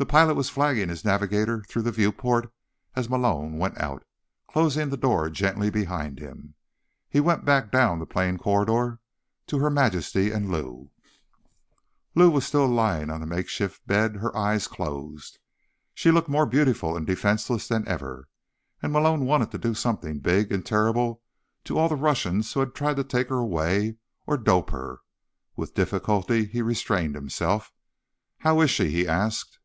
The 0.00 0.06
pilot 0.06 0.34
was 0.34 0.48
flagging 0.48 0.90
his 0.90 1.04
navigator 1.04 1.64
through 1.64 1.82
the 1.82 1.90
viewport 1.90 2.52
as 2.94 3.08
Malone 3.10 3.58
went 3.58 3.76
out, 3.80 4.04
closing 4.46 4.90
the 4.90 4.96
door 4.96 5.28
gently 5.28 5.70
behind 5.70 6.20
him. 6.20 6.54
He 7.10 7.18
went 7.18 7.44
back 7.44 7.72
down 7.72 7.98
the 7.98 8.06
plane 8.06 8.38
corridor 8.38 9.00
to 9.48 9.58
Her 9.58 9.70
Majesty 9.70 10.30
and 10.30 10.52
Lou. 10.52 10.92
Lou 12.14 12.30
was 12.30 12.46
still 12.46 12.68
lying 12.68 13.10
on 13.10 13.20
the 13.20 13.26
makeshift 13.26 13.84
bed, 13.88 14.18
her 14.18 14.34
eyes 14.36 14.68
closed. 14.68 15.40
She 15.94 16.12
looked 16.12 16.28
more 16.28 16.46
beautiful 16.46 16.96
and 16.96 17.04
defenseless 17.04 17.66
than 17.66 17.84
ever, 17.88 18.28
and 18.80 18.92
Malone 18.92 19.24
wanted 19.26 19.50
to 19.50 19.58
do 19.58 19.74
something 19.74 20.20
big 20.20 20.52
and 20.52 20.64
terrible 20.64 21.22
to 21.64 21.76
all 21.76 21.88
the 21.88 21.96
Russians 21.96 22.52
who 22.52 22.60
had 22.60 22.72
tried 22.72 22.94
to 22.98 23.02
take 23.04 23.30
her 23.30 23.38
away 23.38 23.96
or 24.28 24.36
dope 24.36 24.70
her. 24.70 25.00
With 25.56 25.74
difficulty, 25.74 26.44
he 26.44 26.62
restrained 26.62 27.16
himself. 27.16 27.72
"How 28.38 28.60
is 28.60 28.70
she?" 28.70 28.90
he 28.90 29.08
asked. 29.08 29.56